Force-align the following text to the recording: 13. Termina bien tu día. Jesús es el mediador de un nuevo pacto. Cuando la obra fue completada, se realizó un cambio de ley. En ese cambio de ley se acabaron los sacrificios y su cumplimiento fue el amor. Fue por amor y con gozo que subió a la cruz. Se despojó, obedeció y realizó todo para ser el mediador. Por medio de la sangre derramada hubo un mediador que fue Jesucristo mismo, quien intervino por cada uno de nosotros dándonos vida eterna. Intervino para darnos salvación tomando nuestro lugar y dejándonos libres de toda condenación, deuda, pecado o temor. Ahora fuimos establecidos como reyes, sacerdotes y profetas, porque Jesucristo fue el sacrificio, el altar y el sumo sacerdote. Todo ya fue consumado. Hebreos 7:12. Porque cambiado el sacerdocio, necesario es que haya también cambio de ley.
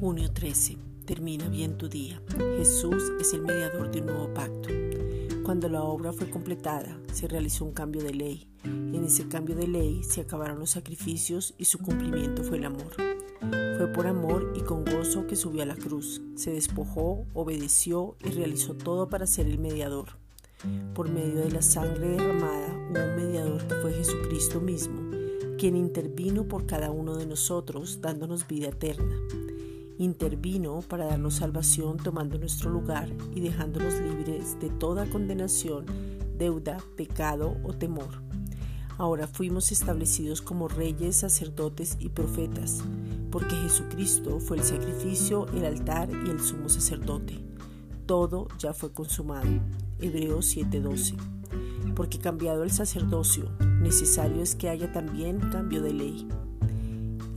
13. 0.00 0.78
Termina 1.04 1.46
bien 1.48 1.76
tu 1.76 1.86
día. 1.86 2.22
Jesús 2.56 3.12
es 3.20 3.34
el 3.34 3.42
mediador 3.42 3.90
de 3.90 4.00
un 4.00 4.06
nuevo 4.06 4.32
pacto. 4.32 4.70
Cuando 5.44 5.68
la 5.68 5.82
obra 5.82 6.10
fue 6.10 6.30
completada, 6.30 6.98
se 7.12 7.28
realizó 7.28 7.66
un 7.66 7.72
cambio 7.72 8.02
de 8.02 8.14
ley. 8.14 8.48
En 8.64 9.04
ese 9.04 9.28
cambio 9.28 9.54
de 9.56 9.68
ley 9.68 10.02
se 10.02 10.22
acabaron 10.22 10.58
los 10.58 10.70
sacrificios 10.70 11.54
y 11.58 11.66
su 11.66 11.78
cumplimiento 11.80 12.42
fue 12.42 12.56
el 12.56 12.64
amor. 12.64 12.94
Fue 13.76 13.88
por 13.88 14.06
amor 14.06 14.54
y 14.56 14.60
con 14.60 14.86
gozo 14.86 15.26
que 15.26 15.36
subió 15.36 15.62
a 15.64 15.66
la 15.66 15.76
cruz. 15.76 16.22
Se 16.34 16.50
despojó, 16.50 17.26
obedeció 17.34 18.16
y 18.24 18.30
realizó 18.30 18.74
todo 18.74 19.10
para 19.10 19.26
ser 19.26 19.48
el 19.48 19.58
mediador. 19.58 20.16
Por 20.94 21.10
medio 21.10 21.40
de 21.40 21.50
la 21.50 21.62
sangre 21.62 22.08
derramada 22.08 22.68
hubo 22.90 23.04
un 23.04 23.16
mediador 23.16 23.66
que 23.66 23.74
fue 23.74 23.92
Jesucristo 23.92 24.62
mismo, 24.62 25.10
quien 25.58 25.76
intervino 25.76 26.48
por 26.48 26.64
cada 26.64 26.90
uno 26.90 27.16
de 27.16 27.26
nosotros 27.26 28.00
dándonos 28.00 28.48
vida 28.48 28.68
eterna. 28.68 29.14
Intervino 30.00 30.80
para 30.80 31.04
darnos 31.04 31.34
salvación 31.34 31.98
tomando 31.98 32.38
nuestro 32.38 32.70
lugar 32.70 33.10
y 33.34 33.40
dejándonos 33.40 33.92
libres 34.00 34.58
de 34.58 34.70
toda 34.70 35.04
condenación, 35.04 35.84
deuda, 36.38 36.78
pecado 36.96 37.58
o 37.64 37.74
temor. 37.74 38.08
Ahora 38.96 39.26
fuimos 39.26 39.70
establecidos 39.72 40.40
como 40.40 40.68
reyes, 40.68 41.16
sacerdotes 41.16 41.98
y 42.00 42.08
profetas, 42.08 42.82
porque 43.30 43.54
Jesucristo 43.56 44.40
fue 44.40 44.56
el 44.56 44.62
sacrificio, 44.62 45.46
el 45.48 45.66
altar 45.66 46.08
y 46.26 46.30
el 46.30 46.40
sumo 46.40 46.70
sacerdote. 46.70 47.44
Todo 48.06 48.48
ya 48.58 48.72
fue 48.72 48.94
consumado. 48.94 49.50
Hebreos 49.98 50.46
7:12. 50.46 51.14
Porque 51.94 52.18
cambiado 52.18 52.62
el 52.62 52.70
sacerdocio, 52.70 53.50
necesario 53.82 54.40
es 54.40 54.54
que 54.54 54.70
haya 54.70 54.90
también 54.92 55.40
cambio 55.50 55.82
de 55.82 55.92
ley. 55.92 56.26